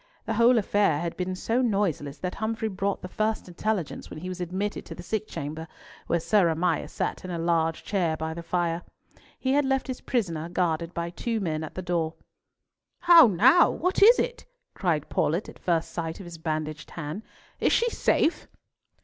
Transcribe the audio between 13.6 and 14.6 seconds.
What is it?"